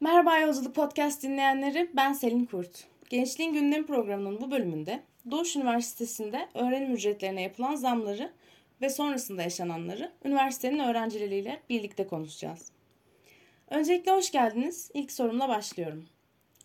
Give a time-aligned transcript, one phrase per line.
[0.00, 2.86] Merhaba Yolculuk Podcast dinleyenleri, ben Selin Kurt.
[3.10, 8.32] Gençliğin Gündem programının bu bölümünde Doğuş Üniversitesi'nde öğrenim ücretlerine yapılan zamları
[8.80, 12.72] ve sonrasında yaşananları üniversitenin öğrencileriyle birlikte konuşacağız.
[13.70, 14.90] Öncelikle hoş geldiniz.
[14.94, 16.06] İlk sorumla başlıyorum.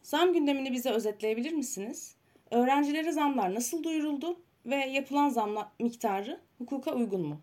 [0.03, 2.15] Zam gündemini bize özetleyebilir misiniz?
[2.51, 7.41] Öğrencilere zamlar nasıl duyuruldu ve yapılan zam miktarı hukuka uygun mu?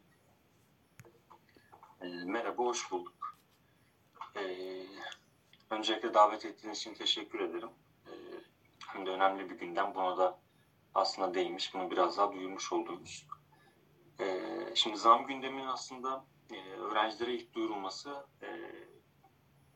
[2.00, 3.38] E, merhaba, hoş bulduk.
[4.36, 4.43] E,
[5.71, 7.71] öncelikle davet ettiğiniz için teşekkür ederim.
[8.07, 8.13] E,
[8.86, 10.39] hem de önemli bir günden buna da
[10.94, 13.27] aslında değmiş, bunu biraz daha duyurmuş oldunuz.
[14.21, 14.41] E,
[14.75, 18.49] şimdi zam gündeminin aslında e, öğrencilere ilk duyurulması e,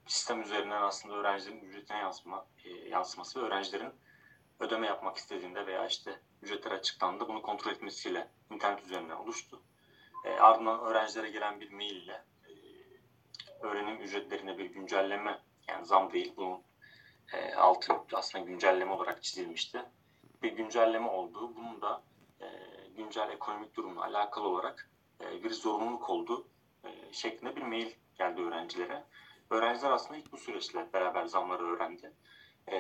[0.06, 3.92] sistem üzerinden aslında öğrencilerin ücretine yansıma, e, yansıması ve öğrencilerin
[4.60, 9.62] ödeme yapmak istediğinde veya işte ücretler açıklandı bunu kontrol etmesiyle internet üzerinden oluştu.
[10.24, 12.52] E, ardından öğrencilere gelen bir mail ile e,
[13.60, 16.62] öğrenim ücretlerine bir güncelleme yani zam değil bunun
[17.32, 19.82] e, altı aslında güncelleme olarak çizilmişti.
[20.43, 22.02] Bir güncelleme olduğu bunun da
[22.40, 22.46] e,
[22.96, 26.48] güncel ekonomik durumla alakalı olarak e, bir zorunluluk olduğu
[26.85, 29.04] e, şeklinde bir mail geldi öğrencilere.
[29.51, 32.12] Öğrenciler aslında ilk bu süreçle beraber zamları öğrendi.
[32.66, 32.76] E,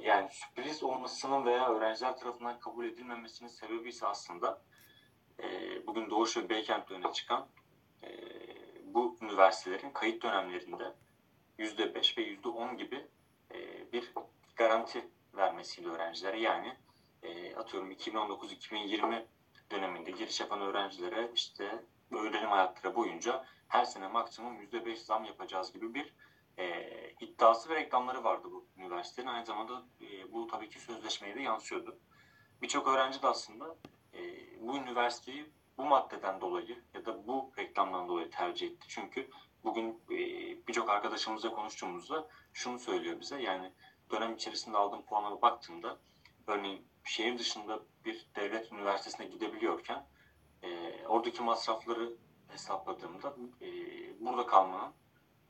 [0.00, 4.62] yani sürpriz olmasının veya öğrenciler tarafından kabul edilmemesinin sebebi ise aslında
[5.42, 5.46] e,
[5.86, 7.46] bugün Doğuş ve Beykent'te öne çıkan
[8.02, 8.08] e,
[8.94, 10.94] bu üniversitelerin kayıt dönemlerinde
[11.58, 13.06] %5 ve %10 gibi
[13.54, 14.12] e, bir
[14.56, 16.76] garanti vermesiyle öğrencilere yani
[17.22, 19.24] e, atıyorum 2019-2020
[19.70, 25.94] döneminde giriş yapan öğrencilere işte öğrenim hayatları boyunca her sene maksimum %5 zam yapacağız gibi
[25.94, 26.14] bir
[26.58, 29.26] e, iddiası ve reklamları vardı bu üniversitenin.
[29.26, 31.98] Aynı zamanda e, bu tabii ki sözleşmeye de yansıyordu.
[32.62, 33.76] Birçok öğrenci de aslında
[34.14, 34.20] e,
[34.60, 38.86] bu üniversiteyi bu maddeden dolayı ya da bu reklamdan dolayı tercih etti.
[38.88, 39.30] Çünkü
[39.68, 40.18] bugün e,
[40.66, 43.42] birçok arkadaşımızla konuştuğumuzda şunu söylüyor bize.
[43.42, 43.72] Yani
[44.10, 45.98] dönem içerisinde aldığım puanlara baktığımda
[46.46, 50.06] örneğin şehir dışında bir devlet üniversitesine gidebiliyorken
[50.62, 50.68] e,
[51.06, 52.12] oradaki masrafları
[52.48, 53.68] hesapladığımda e,
[54.20, 54.92] burada kalmanın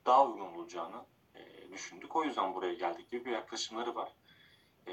[0.07, 2.17] daha uygun olacağını e, düşündük.
[2.17, 4.13] O yüzden buraya geldik gibi bir yaklaşımları var.
[4.87, 4.93] E,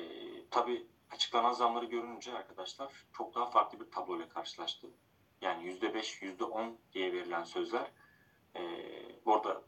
[0.52, 4.88] tabii açıklanan zamları görünce arkadaşlar çok daha farklı bir tabloyla karşılaştı.
[5.42, 7.92] Yani %5, %10 diye verilen sözler
[8.56, 8.62] e,
[9.26, 9.62] orada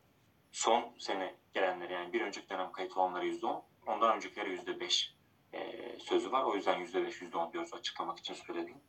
[0.52, 5.14] son sene gelenler yani bir önceki dönem kayıt olanlara %10, ondan öncekilere %5
[5.54, 6.44] e, sözü var.
[6.44, 8.82] O yüzden %5, %10 diyoruz açıklamak için söyledim.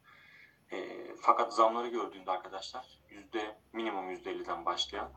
[0.73, 5.13] E, fakat zamları gördüğünde arkadaşlar yüzde minimum %50'den başlayan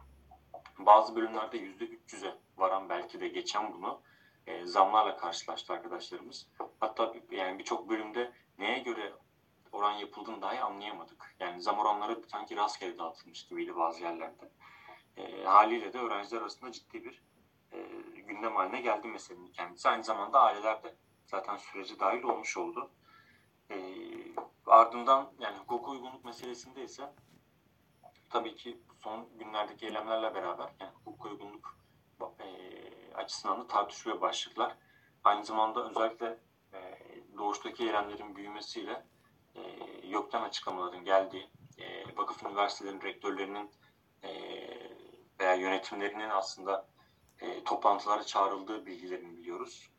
[0.79, 4.01] bazı bölümlerde %300'e varan belki de geçen bunu
[4.47, 6.47] e, zamlarla karşılaştı arkadaşlarımız.
[6.79, 9.13] Hatta yani birçok bölümde neye göre
[9.71, 11.35] oran yapıldığını dahi anlayamadık.
[11.39, 14.51] Yani zam oranları sanki rastgele dağıtılmış gibiydi bazı yerlerde.
[15.17, 17.23] E, haliyle de öğrenciler arasında ciddi bir
[17.71, 17.81] e,
[18.21, 19.89] gündem haline geldi meselenin kendisi.
[19.89, 20.95] Aynı zamanda aileler de
[21.25, 22.91] zaten süreci dahil olmuş oldu.
[23.71, 23.77] E,
[24.65, 27.13] ardından yani hukuk uygunluk meselesinde ise
[28.29, 31.77] tabii ki son günlerdeki eylemlerle beraber yani hukuk uygunluk
[32.39, 32.47] e,
[33.13, 34.77] açısından da tartışılıyor başlıklar.
[35.23, 36.39] Aynı zamanda özellikle
[36.73, 36.97] e,
[37.37, 39.05] doğuştaki eylemlerin büyümesiyle
[39.55, 39.61] e,
[40.07, 43.71] yoktan açıklamaların geldiği, e, vakıf üniversitelerin rektörlerinin
[44.23, 44.29] e,
[45.41, 46.87] veya yönetimlerinin aslında
[47.39, 49.89] e, toplantılara çağrıldığı bilgilerini biliyoruz.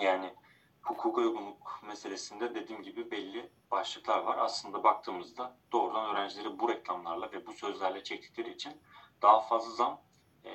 [0.00, 0.34] Yani
[0.82, 4.38] hukuk uygunluk meselesinde dediğim gibi belli başlıklar var.
[4.38, 8.72] Aslında baktığımızda doğrudan öğrencileri bu reklamlarla ve bu sözlerle çektikleri için
[9.22, 10.00] daha fazla zam
[10.44, 10.50] e,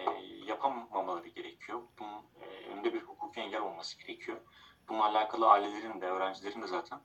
[0.46, 1.82] yapamamaları gerekiyor.
[2.00, 4.38] Bunun e, önünde bir hukuki engel olması gerekiyor.
[4.90, 7.00] Bununla alakalı ailelerin de öğrencilerin de zaten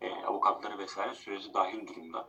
[0.00, 2.28] e, avukatları vesaire süreci dahil durumda.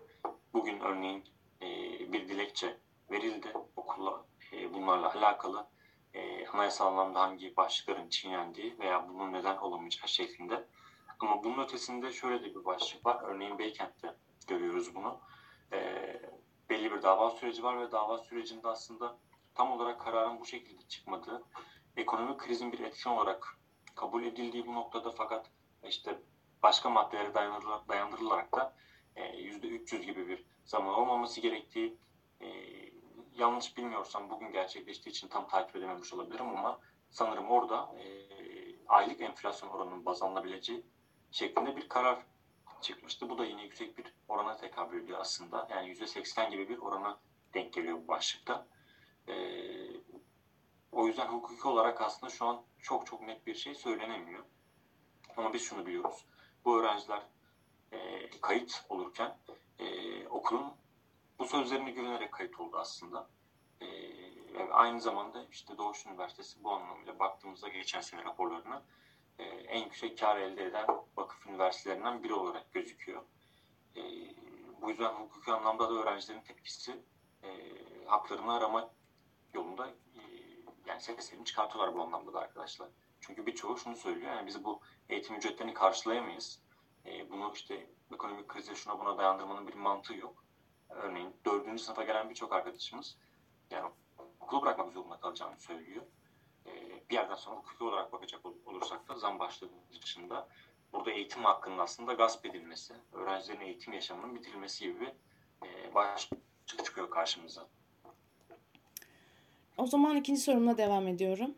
[0.54, 1.26] Bugün örneğin
[1.62, 1.68] e,
[2.14, 2.78] bir dilekçe
[3.12, 5.68] verildi okulla e, bunlarla alakalı
[6.14, 10.68] e, anayasal anlamda hangi başlıkların çiğnendiği veya bunun neden olamayacağı şeklinde.
[11.20, 13.22] Ama bunun ötesinde şöyle de bir başlık var.
[13.24, 14.16] Örneğin Beykent'te
[14.48, 15.20] görüyoruz bunu.
[15.74, 15.80] E,
[16.70, 19.18] belli bir dava süreci var ve dava sürecinde aslında
[19.56, 21.44] tam olarak kararın bu şekilde çıkmadığı,
[21.98, 23.58] ekonomik krizin bir etken olarak
[23.96, 25.52] kabul edildiği bu noktada fakat
[25.84, 26.22] işte
[26.64, 27.34] başka maddelere
[27.90, 28.76] dayandırılarak da
[29.16, 31.98] %300 e, gibi bir zaman olmaması gerektiği
[33.40, 38.06] yanlış bilmiyorsam bugün gerçekleştiği için tam takip edememiş olabilirim ama sanırım orada e,
[38.88, 40.86] aylık enflasyon oranının baz alınabileceği
[41.32, 42.20] şeklinde bir karar
[42.82, 43.30] çıkmıştı.
[43.30, 45.68] Bu da yine yüksek bir orana tekabül ediyor aslında.
[45.72, 47.20] Yani %80 gibi bir orana
[47.54, 48.68] denk geliyor bu başlıkta.
[49.28, 49.36] E,
[50.92, 54.44] o yüzden hukuki olarak aslında şu an çok çok net bir şey söylenemiyor.
[55.38, 56.26] Ama biz şunu biliyoruz.
[56.66, 57.22] Bu öğrenciler
[57.92, 59.38] e, kayıt olurken
[59.80, 60.79] e, okulun
[61.50, 63.30] sözlerine güvenerek kayıt oldu aslında.
[63.82, 63.88] E,
[64.72, 68.84] aynı zamanda işte Doğuş Üniversitesi bu anlamıyla baktığımızda geçen sene raporlarına
[69.40, 70.88] e, en yüksek kar elde eden
[71.18, 73.22] vakıf üniversitelerinden biri olarak gözüküyor.
[73.96, 74.02] E,
[74.82, 77.04] bu yüzden hukuki anlamda da öğrencilerin tepkisi
[77.44, 77.50] e,
[78.06, 78.94] haklarını arama
[79.54, 80.22] yolunda e,
[80.86, 82.90] yani seslerini çıkartıyorlar bu anlamda da arkadaşlar.
[83.22, 86.62] Çünkü birçoğu şunu söylüyor yani biz bu eğitim ücretlerini karşılayamayız.
[87.06, 90.49] E, bunu işte ekonomik krize şuna buna dayandırmanın bir mantığı yok.
[90.90, 93.18] Örneğin dördüncü sınıfa gelen birçok arkadaşımız
[93.72, 93.92] yani
[94.40, 96.04] okulu bırakmak zorunda kalacağını söylüyor.
[96.66, 96.72] E,
[97.10, 100.48] bir yerden sonra hukuki olarak bakacak olursak da zam başladığı dışında
[100.94, 105.14] burada eğitim hakkının aslında gasp edilmesi, öğrencilerin eğitim yaşamının bitirilmesi gibi
[105.66, 107.68] e, başlık çıkıyor karşımıza.
[109.78, 111.56] O zaman ikinci sorumla devam ediyorum.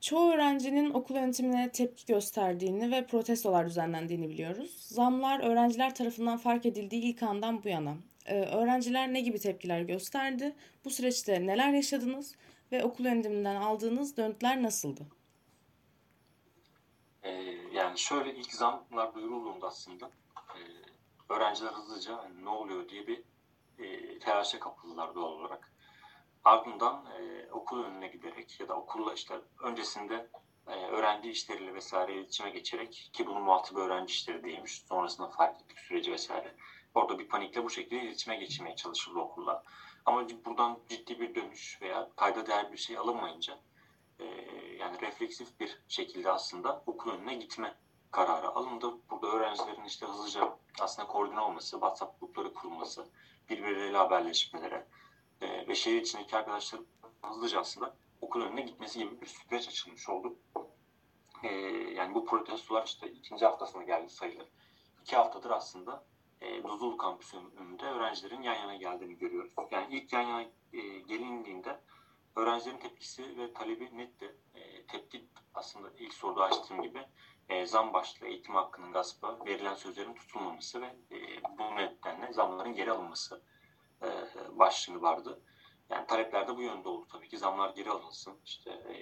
[0.00, 4.76] Çoğu öğrencinin okul yönetimine tepki gösterdiğini ve protestolar düzenlendiğini biliyoruz.
[4.88, 7.94] Zamlar öğrenciler tarafından fark edildiği ilk andan bu yana.
[8.26, 10.56] Ee, öğrenciler ne gibi tepkiler gösterdi?
[10.84, 12.36] Bu süreçte neler yaşadınız
[12.72, 15.06] ve okul yönetiminden aldığınız dönütler nasıldı?
[17.22, 17.30] Ee,
[17.72, 20.58] yani şöyle ilk zamlar duyurulduğunda aslında e,
[21.32, 23.22] öğrenciler hızlıca hani ne oluyor diye bir
[23.78, 25.72] e, telaşa kapıldılar doğal olarak.
[26.44, 30.26] Ardından e, okul önüne giderek ya da okulla işte öncesinde
[30.66, 34.82] e, öğrenci işleriyle vesaire iletişime geçerek ki bunun muhatabı öğrenci işleri değilmiş.
[34.88, 36.54] Sonrasında fark ettik süreci vesaire.
[36.94, 39.62] Orada bir panikle bu şekilde iletişime geçirmeye çalışıldı okulla.
[40.06, 43.58] Ama buradan ciddi bir dönüş veya kayda değer bir şey alınmayınca
[44.18, 44.24] e,
[44.78, 47.74] yani refleksif bir şekilde aslında okul önüne gitme
[48.10, 48.92] kararı alındı.
[49.10, 53.08] Burada öğrencilerin işte hızlıca aslında koordine olması, WhatsApp grupları kurulması,
[53.50, 54.84] birbirleriyle haberleşmeleri
[55.40, 56.86] e, ve şehir içindeki arkadaşların
[57.22, 60.36] hızlıca aslında okul önüne gitmesi gibi bir süreç açılmış oldu.
[61.42, 61.48] E,
[61.96, 64.48] yani bu protestolar işte ikinci haftasına geldi sayılır.
[65.02, 66.04] İki haftadır aslında
[66.42, 69.52] e, kampüsünün önünde öğrencilerin yan yana geldiğini görüyoruz.
[69.70, 70.42] Yani ilk yan yana
[70.72, 71.80] e, gelindiğinde
[72.36, 74.36] öğrencilerin tepkisi ve talebi netti.
[74.54, 77.06] E, tepki aslında ilk soruda açtığım gibi
[77.48, 82.92] e, zam başlığı, eğitim hakkının gaspı, verilen sözlerin tutulmaması ve e, bu nedenle zamların geri
[82.92, 83.42] alınması
[84.02, 84.08] e,
[84.58, 85.42] başlığı vardı.
[85.90, 87.38] Yani talepler de bu yönde oldu tabii ki.
[87.38, 88.92] Zamlar geri alınsın, işte e,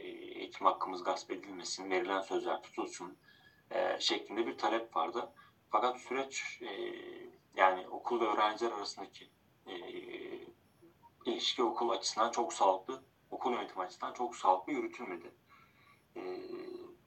[0.40, 3.18] eğitim hakkımız gasp edilmesin, verilen sözler tutulsun
[3.70, 5.32] e, şeklinde bir talep vardı.
[5.70, 6.70] Fakat süreç e,
[7.60, 9.30] yani okul ve öğrenciler arasındaki
[9.66, 9.74] e,
[11.24, 15.34] ilişki okul açısından çok sağlıklı, okul yönetimi açısından çok sağlıklı yürütülmedi.
[16.16, 16.22] E,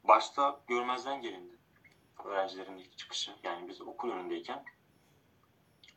[0.04, 1.58] başta görmezden gelindi
[2.24, 3.32] öğrencilerin ilk çıkışı.
[3.44, 4.66] Yani biz okul önündeyken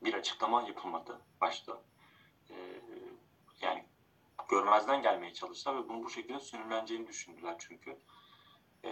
[0.03, 1.83] bir açıklama yapılmadı başta.
[2.51, 2.55] E,
[3.61, 3.85] yani
[4.49, 7.99] görmezden gelmeye çalıştılar ve bunu bu şekilde sönümleneceğini düşündüler çünkü.
[8.85, 8.91] E,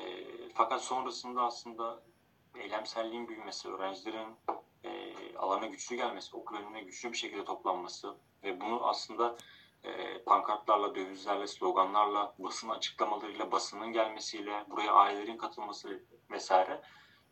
[0.55, 2.03] fakat sonrasında aslında
[2.55, 4.37] eylemselliğin büyümesi, öğrencilerin
[5.37, 9.37] alana güçlü gelmesi, okul önüne güçlü bir şekilde toplanması ve bunu aslında
[9.85, 16.83] e, pankartlarla, dövizlerle, sloganlarla, basın açıklamalarıyla, basının gelmesiyle, buraya ailelerin katılması vesaire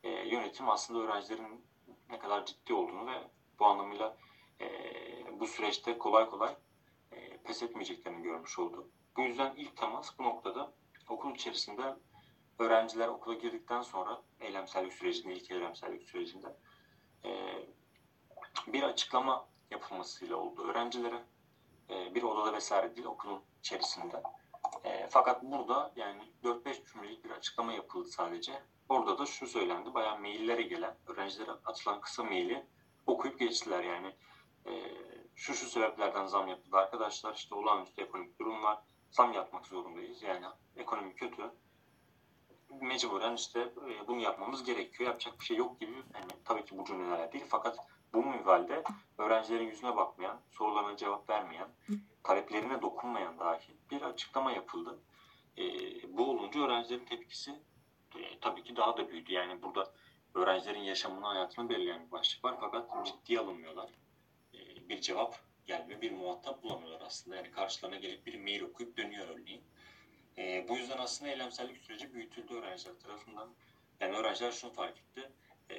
[0.02, 1.64] e, yönetim aslında öğrencilerin
[2.10, 4.16] ne kadar ciddi olduğunu ve bu anlamıyla
[4.60, 4.66] e,
[5.40, 6.56] bu süreçte kolay kolay
[7.12, 8.88] e, pes etmeyeceklerini görmüş oldu.
[9.16, 10.72] Bu yüzden ilk temas bu noktada
[11.08, 11.96] okul içerisinde
[12.58, 16.56] öğrenciler okula girdikten sonra eylemsellik sürecinde, ilk eylemsellik sürecinde
[17.24, 17.30] e,
[18.66, 21.22] bir açıklama yapılmasıyla oldu öğrencilere.
[21.90, 24.22] E, bir odada vesaire değil okulun içerisinde.
[24.84, 28.62] E, fakat burada yani 4-5 cümlelik bir açıklama yapıldı sadece.
[28.88, 29.94] Orada da şu söylendi.
[29.94, 32.66] Bayağı maillere gelen, öğrencilere atılan kısa maili
[33.06, 34.16] okuyup geçtiler yani.
[34.66, 34.72] E,
[35.34, 37.34] şu şu sebeplerden zam yapıldı arkadaşlar.
[37.34, 38.78] İşte olağanüstü ekonomik durum var.
[39.10, 40.22] Zam yapmak zorundayız.
[40.22, 41.50] Yani ekonomi kötü
[42.80, 45.10] mecburen işte e, bunu yapmamız gerekiyor.
[45.10, 45.92] Yapacak bir şey yok gibi.
[46.14, 47.78] Yani tabii ki bu cümleler değil fakat
[48.14, 48.82] bu minvalde
[49.18, 51.68] öğrencilerin yüzüne bakmayan, sorularına cevap vermeyen,
[52.22, 54.98] taleplerine dokunmayan dahi bir açıklama yapıldı.
[55.58, 55.64] E,
[56.16, 57.50] bu olunca öğrencilerin tepkisi
[58.16, 59.32] e, tabii ki daha da büyüdü.
[59.32, 59.92] Yani burada
[60.34, 63.90] öğrencilerin yaşamını, hayatını belirleyen bir başlık var fakat ciddiye alınmıyorlar.
[64.54, 67.36] E, bir cevap gelmiyor, bir muhatap bulamıyorlar aslında.
[67.36, 69.62] Yani karşılarına gelip bir mail okuyup dönüyor örneğin.
[70.38, 73.48] E, bu yüzden aslında eylemsellik süreci büyütüldü öğrenciler tarafından.
[74.00, 75.32] Yani öğrenciler şunu fark etti.
[75.70, 75.76] E,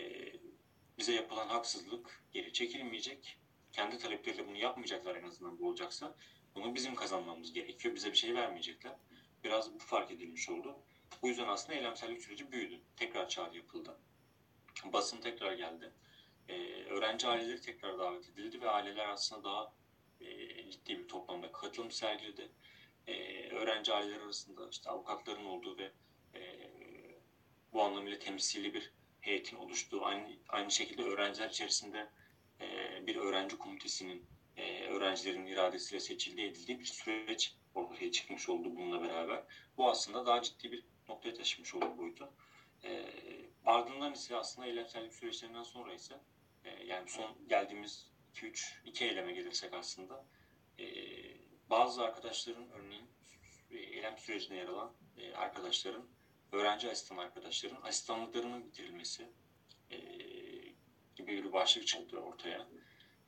[0.97, 3.37] bize yapılan haksızlık geri çekilmeyecek.
[3.71, 6.15] Kendi talepleriyle bunu yapmayacaklar en azından bu olacaksa.
[6.55, 7.95] Bunu bizim kazanmamız gerekiyor.
[7.95, 8.95] Bize bir şey vermeyecekler.
[9.43, 10.75] Biraz bu fark edilmiş oldu.
[11.21, 12.81] Bu yüzden aslında eylemsellik süreci büyüdü.
[12.97, 13.97] Tekrar çağrı yapıldı.
[14.85, 15.91] Basın tekrar geldi.
[16.49, 19.73] Ee, öğrenci aileleri tekrar davet edildi ve aileler aslında daha
[20.21, 22.49] e, ciddi bir toplamda katılım sergiledi
[23.07, 25.91] e, öğrenci aileleri arasında işte avukatların olduğu ve
[26.35, 26.41] e,
[27.73, 28.93] bu anlamıyla temsili bir
[29.23, 32.09] heyetin oluştuğu, aynı, aynı şekilde öğrenciler içerisinde
[32.61, 32.67] e,
[33.07, 34.25] bir öğrenci komitesinin
[34.57, 39.43] e, öğrencilerin iradesiyle seçildiği edildiği bir süreç ortaya çıkmış oldu bununla beraber.
[39.77, 42.33] Bu aslında daha ciddi bir noktaya taşımış oldu boyutu.
[42.83, 43.05] E,
[43.65, 46.19] ardından ise aslında eylemsellik süreçlerinden sonra ise
[46.63, 50.25] e, yani son geldiğimiz 2-3 iki eyleme gelirsek aslında
[50.79, 50.85] e,
[51.69, 53.05] bazı arkadaşların örneğin
[53.71, 56.05] e, eylem sürecinde yer alan e, arkadaşların
[56.53, 59.27] öğrenci asistan arkadaşların asistanlıklarının bitirilmesi
[59.91, 59.97] e,
[61.15, 62.67] gibi bir başlık çıktı ortaya.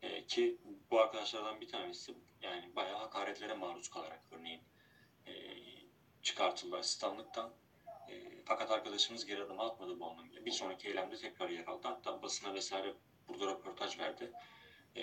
[0.01, 0.57] E, ki
[0.91, 4.61] bu arkadaşlardan bir tanesi yani bayağı hakaretlere maruz kalarak örneğin
[5.27, 5.33] e,
[6.21, 7.53] çıkartıldı asistanlıktan.
[8.09, 8.13] E,
[8.45, 10.45] fakat arkadaşımız geri adım atmadı bu anlamda.
[10.45, 11.87] Bir sonraki eylemde tekrar yer aldı.
[11.87, 12.93] Hatta basına vesaire
[13.27, 14.31] burada röportaj verdi.
[14.95, 15.01] E,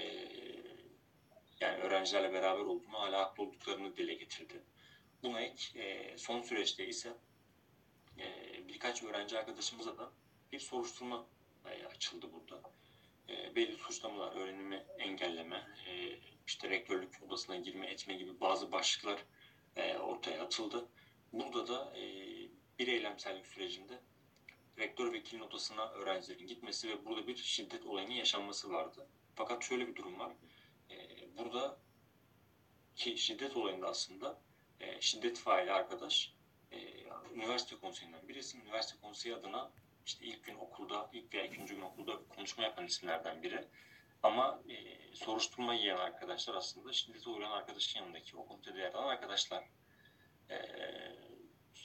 [1.61, 4.62] yani öğrencilerle beraber olduğunu, hala haklı olduklarını dile getirdi.
[5.23, 7.12] Buna ek e, son süreçte ise
[8.23, 10.11] e, birkaç öğrenci arkadaşımıza da
[10.52, 11.26] bir soruşturma
[11.67, 12.62] e, açıldı burada.
[13.29, 19.25] E, belli suçlamalar, öğrenimi engelleme, e, işte rektörlük odasına girme etme gibi bazı başlıklar
[19.76, 20.88] e, ortaya atıldı.
[21.33, 22.02] Burada da e,
[22.79, 24.00] bir eylemsellik sürecinde
[24.79, 29.07] rektör vekilin odasına öğrencilerin gitmesi ve burada bir şiddet olayının yaşanması vardı.
[29.35, 30.33] Fakat şöyle bir durum var.
[30.91, 30.97] E,
[31.38, 31.79] burada
[32.97, 34.41] ki şiddet olayında aslında
[34.81, 36.33] e, şiddet faili arkadaş
[36.73, 37.02] e,
[37.35, 38.59] üniversite konseyinden birisi.
[38.59, 39.71] Üniversite konseyi adına
[40.07, 43.65] işte ilk gün okulda, ilk veya ikinci gün okulda konuşma yapan isimlerden biri.
[44.23, 44.75] Ama e,
[45.15, 49.65] soruşturma yiyen arkadaşlar aslında şiddete uğrayan arkadaşın yanındaki o komitede yer alan arkadaşlar.
[50.51, 50.57] E,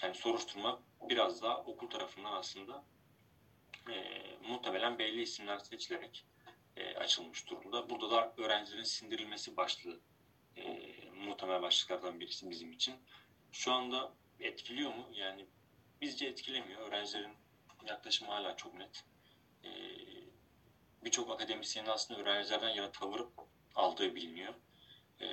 [0.01, 2.83] yani soruşturma biraz daha okul tarafından aslında
[3.89, 6.25] e, muhtemelen belli isimler seçilerek
[6.77, 7.89] e, açılmış durumda.
[7.89, 9.99] Burada da öğrencilerin sindirilmesi başlığı
[10.57, 12.95] e, muhtemel başlıklardan birisi bizim için.
[13.51, 15.09] Şu anda etkiliyor mu?
[15.13, 15.45] Yani
[16.01, 16.81] bizce etkilemiyor.
[16.81, 17.33] Öğrencilerin
[17.85, 19.03] yaklaşımı hala çok net.
[19.63, 19.69] E,
[21.03, 23.21] Birçok akademisyenin aslında öğrencilerden yana tavır
[23.75, 24.53] aldığı biliniyor.
[25.21, 25.27] E,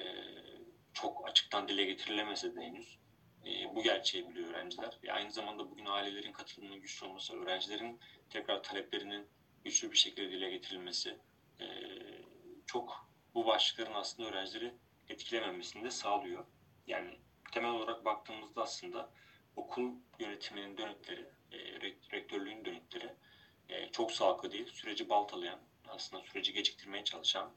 [0.93, 2.99] çok açıktan dile getirilemese de henüz
[3.47, 4.99] e, bu gerçeği biliyor öğrenciler.
[5.03, 9.27] E, aynı zamanda bugün ailelerin katılımının güçlü olması, öğrencilerin tekrar taleplerinin
[9.65, 11.19] güçlü bir şekilde dile getirilmesi
[11.61, 11.67] e,
[12.67, 14.75] çok bu başlıkların aslında öğrencileri
[15.09, 16.47] etkilememesini de sağlıyor.
[16.87, 17.19] Yani
[17.55, 19.11] temel olarak baktığımızda aslında
[19.57, 21.59] okul yönetiminin dönükleri, e,
[22.13, 23.15] rektörlüğün dönükleri
[23.69, 24.67] e, çok sağlıklı değil.
[24.73, 27.53] Süreci baltalayan, aslında süreci geciktirmeye çalışan,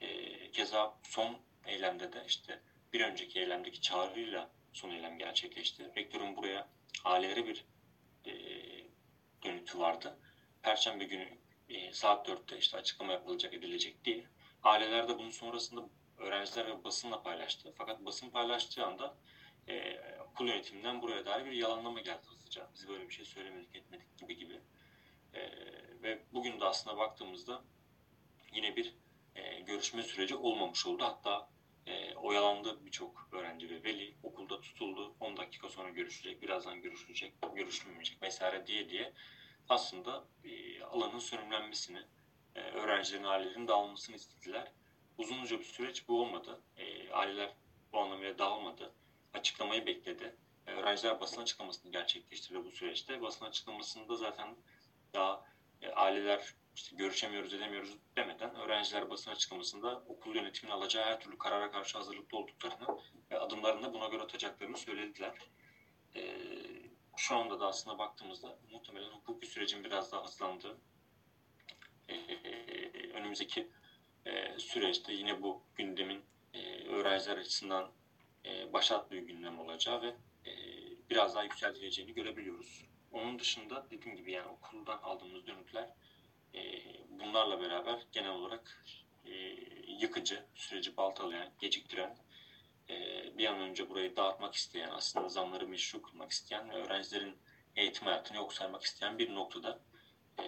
[0.00, 2.60] e, keza son eylemde de işte
[2.92, 5.92] bir önceki eylemdeki çağrıyla son eylem gerçekleşti.
[5.96, 6.68] Rektörün buraya
[7.04, 7.64] ailelere bir
[8.26, 8.32] e,
[9.44, 10.18] dönütü vardı.
[10.62, 11.28] Perşembe günü
[11.68, 14.26] e, saat 4'te işte açıklama yapılacak edilecek diye.
[14.62, 15.88] Aileler de bunun sonrasında
[16.18, 17.74] öğrenciler ve basınla paylaştı.
[17.78, 19.16] Fakat basın paylaştığı anda
[19.70, 22.68] e, okul yönetiminden buraya dair bir yalanlama geldi hızlıca.
[22.74, 24.60] Biz böyle bir şey söylemedik, etmedik gibi gibi.
[25.34, 25.40] E,
[26.02, 27.62] ve bugün de aslında baktığımızda
[28.52, 28.94] yine bir
[29.34, 31.04] e, görüşme süreci olmamış oldu.
[31.04, 31.48] Hatta
[31.86, 34.14] e, oyalandı birçok öğrenci ve veli.
[34.22, 35.14] Okulda tutuldu.
[35.20, 39.12] 10 dakika sonra görüşecek, birazdan görüşülecek, görüşmeyecek vesaire diye diye
[39.68, 42.02] aslında e, alanın sönümlenmesini,
[42.54, 44.72] e, öğrencilerin ailelerinin dağılmasını istediler.
[45.18, 46.60] Uzunca bir süreç bu olmadı.
[46.76, 47.52] E, aileler
[47.92, 48.92] bu anlamıyla dağılmadı.
[49.34, 50.36] Açıklamayı bekledi.
[50.66, 53.22] E, öğrenciler basın açıklamasını gerçekleştirdi bu süreçte.
[53.22, 54.56] Basın açıklamasında zaten
[55.14, 55.44] daha
[55.82, 61.70] e, aileler işte görüşemiyoruz edemiyoruz demeden öğrenciler basın açıklamasında okul yönetiminin alacağı her türlü karara
[61.70, 62.86] karşı hazırlıklı olduklarını
[63.30, 65.34] ve adımlarını da buna göre atacaklarını söylediler.
[66.16, 66.36] E,
[67.16, 70.78] şu anda da aslında baktığımızda muhtemelen hukuki sürecin biraz daha hızlandığı
[72.08, 72.14] e,
[73.12, 73.68] önümüzdeki
[74.26, 77.99] e, süreçte yine bu gündemin e, öğrenciler açısından e,
[78.72, 80.08] başat bir gündem olacağı ve
[80.46, 80.52] e,
[81.10, 82.84] biraz daha yükseltileceğini görebiliyoruz.
[83.12, 85.88] Onun dışında dediğim gibi yani okuldan aldığımız dönütler
[86.54, 86.60] e,
[87.08, 88.84] bunlarla beraber genel olarak
[89.24, 89.32] e,
[89.86, 92.16] yıkıcı, süreci baltalayan, geciktiren,
[92.90, 97.36] e, bir an önce burayı dağıtmak isteyen, aslında zamları meşru kılmak isteyen öğrencilerin
[97.76, 99.80] eğitim hayatını yok saymak isteyen bir noktada.
[100.38, 100.44] E,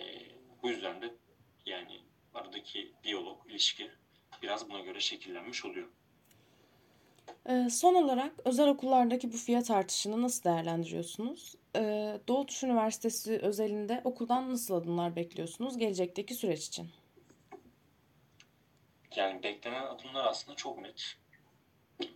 [0.62, 1.14] bu yüzden de
[1.66, 2.00] yani
[2.34, 3.90] aradaki diyalog, ilişki
[4.42, 5.88] biraz buna göre şekillenmiş oluyor.
[7.48, 11.54] Ee, son olarak özel okullardaki bu fiyat artışını nasıl değerlendiriyorsunuz?
[11.76, 16.90] Ee, Doğu Tuş Üniversitesi özelinde okuldan nasıl adımlar bekliyorsunuz gelecekteki süreç için?
[19.16, 21.16] Yani beklenen adımlar aslında çok net.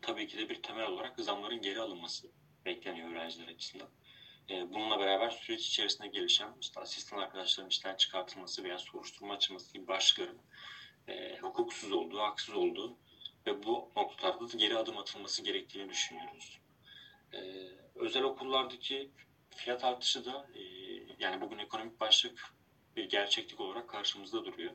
[0.03, 2.29] Tabii ki de bir temel olarak zamların geri alınması
[2.65, 3.89] bekleniyor öğrenciler açısından.
[4.51, 9.89] Ee, bununla beraber süreç içerisinde gelişen işte asistan arkadaşların işten çıkartılması veya soruşturma açılması gibi
[9.89, 10.39] başlıkların
[11.09, 12.97] e, hukuksuz olduğu, haksız olduğu
[13.47, 16.61] ve bu noktalarda da geri adım atılması gerektiğini düşünüyoruz.
[17.33, 17.38] Ee,
[17.95, 19.11] özel okullardaki
[19.57, 20.62] fiyat artışı da e,
[21.19, 22.55] yani bugün ekonomik başlık
[22.97, 24.73] bir gerçeklik olarak karşımızda duruyor.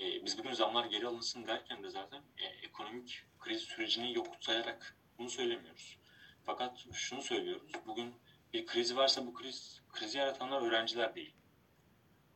[0.00, 4.96] E, biz bugün zamlar geri alınsın derken de zaten e, ekonomik kriz sürecini yok sayarak
[5.18, 5.98] bunu söylemiyoruz.
[6.44, 7.72] fakat şunu söylüyoruz.
[7.86, 8.14] Bugün
[8.52, 11.34] bir kriz varsa bu kriz krizi yaratanlar öğrenciler değil.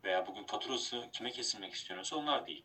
[0.04, 2.64] Veya bugün faturası kime kesilmek istiyorsa onlar değil.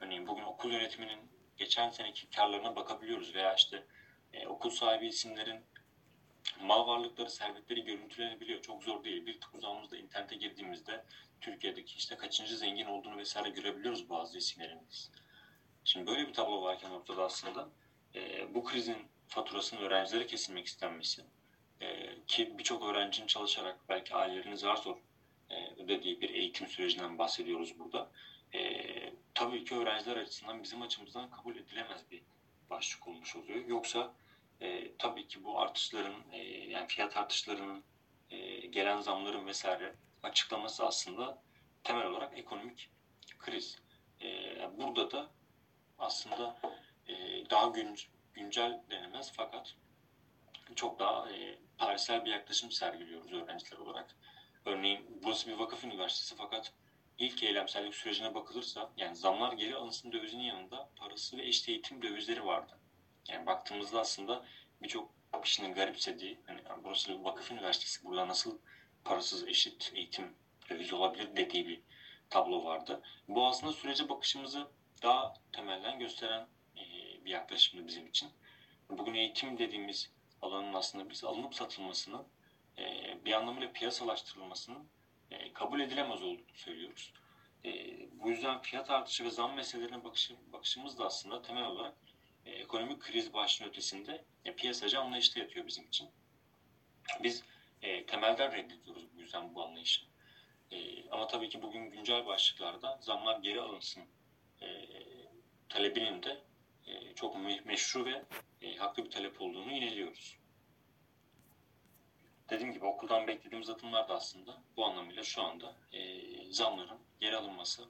[0.00, 1.27] Örneğin bugün okul yönetiminin
[1.58, 3.84] geçen seneki karlarına bakabiliyoruz veya işte
[4.32, 5.60] e, okul sahibi isimlerin
[6.60, 8.62] mal varlıkları, servetleri görüntülenebiliyor.
[8.62, 9.26] Çok zor değil.
[9.26, 11.04] Bir tık uzağımızda internete girdiğimizde
[11.40, 15.10] Türkiye'deki işte kaçıncı zengin olduğunu vesaire görebiliyoruz bazı isimlerin biz.
[15.84, 17.68] Şimdi böyle bir tablo varken ortada aslında
[18.14, 18.96] e, bu krizin
[19.28, 21.22] faturasının öğrencilere kesilmek istenmesi
[21.80, 24.96] e, ki birçok öğrencinin çalışarak belki ailelerinin zar zor
[25.50, 28.10] e, ödediği bir eğitim sürecinden bahsediyoruz burada.
[28.52, 28.60] E,
[29.38, 32.22] tabii ki öğrenciler açısından bizim açımızdan kabul edilemez bir
[32.70, 33.66] başlık olmuş oluyor.
[33.66, 34.14] Yoksa
[34.60, 37.84] e, tabii ki bu artışların e, yani fiyat artışlarının
[38.30, 41.42] e, gelen zamların vesaire açıklaması aslında
[41.84, 42.90] temel olarak ekonomik
[43.38, 43.78] kriz.
[44.22, 44.28] E,
[44.78, 45.30] burada da
[45.98, 46.56] aslında
[47.08, 47.14] e,
[47.50, 47.96] daha gün,
[48.34, 49.74] güncel denemez fakat
[50.74, 54.16] çok daha e, tarihsel bir yaklaşım sergiliyoruz öğrenciler olarak.
[54.64, 56.72] Örneğin burası bir vakıf üniversitesi fakat
[57.18, 62.46] ilk eylemsellik sürecine bakılırsa yani zamlar geri alınsın dövizinin yanında parası ve eşit eğitim dövizleri
[62.46, 62.78] vardı.
[63.28, 64.44] Yani baktığımızda aslında
[64.82, 68.58] birçok kişinin garipsediği hani burası bir vakıf üniversitesi burada nasıl
[69.04, 70.34] parasız eşit eğitim
[70.70, 71.80] döviz olabilir dediği bir
[72.30, 73.02] tablo vardı.
[73.28, 74.68] Bu aslında sürece bakışımızı
[75.02, 76.84] daha temelden gösteren e,
[77.24, 78.30] bir yaklaşımdı bizim için.
[78.90, 80.10] Bugün eğitim dediğimiz
[80.42, 82.26] alanın aslında biz alınıp satılmasının
[82.78, 82.84] e,
[83.24, 84.88] bir anlamıyla piyasalaştırılmasının
[85.30, 87.12] e, kabul edilemez olduğunu söylüyoruz.
[88.12, 90.04] Bu yüzden fiyat artışı ve zam meselelerine
[90.52, 91.94] bakışımız da aslında temel olarak
[92.44, 94.24] ekonomik kriz başlığının ötesinde
[94.56, 96.08] piyasacı anlayışta yatıyor bizim için.
[97.22, 97.44] Biz
[98.06, 100.02] temelden reddediyoruz bu yüzden bu anlayışı.
[101.10, 104.04] Ama tabii ki bugün güncel başlıklarda zamlar geri alınsın
[104.62, 104.66] e,
[105.68, 106.42] talebinin de
[106.86, 108.22] e, çok meşru ve
[108.62, 110.38] e, haklı bir talep olduğunu ineliyoruz.
[112.50, 116.20] Dediğim gibi okuldan beklediğimiz adımlar da aslında bu anlamıyla şu anda e,
[116.52, 117.84] zamların geri alınması,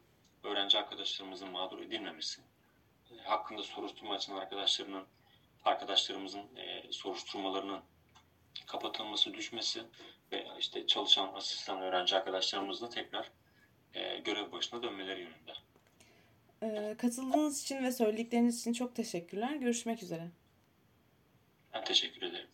[0.45, 2.41] öğrenci arkadaşlarımızın mağdur edilmemesi,
[3.11, 5.05] e, hakkında soruşturma açan arkadaşlarının
[5.65, 7.81] arkadaşlarımızın e, soruşturmalarının
[8.67, 9.83] kapatılması, düşmesi
[10.33, 13.31] ve işte çalışan asistan öğrenci arkadaşlarımızla tekrar
[13.95, 15.53] e, görev başına dönmeleri yönünde.
[16.63, 19.57] Ee, katıldığınız için ve söyledikleriniz için çok teşekkürler.
[19.57, 20.29] Görüşmek üzere.
[21.75, 22.48] Ben teşekkür ederim.